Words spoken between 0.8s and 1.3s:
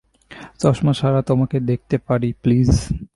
ছাড়া